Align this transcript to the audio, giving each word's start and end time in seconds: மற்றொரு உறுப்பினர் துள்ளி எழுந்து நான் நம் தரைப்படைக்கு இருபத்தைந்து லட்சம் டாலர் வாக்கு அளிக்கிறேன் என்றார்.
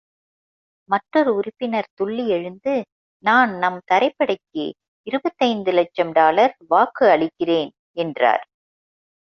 மற்றொரு 0.89 1.31
உறுப்பினர் 1.35 1.89
துள்ளி 1.93 2.27
எழுந்து 2.27 2.73
நான் 3.23 3.53
நம் 3.57 3.79
தரைப்படைக்கு 3.91 4.65
இருபத்தைந்து 5.07 5.71
லட்சம் 5.71 6.11
டாலர் 6.11 6.55
வாக்கு 6.67 7.07
அளிக்கிறேன் 7.09 7.71
என்றார். 7.97 8.43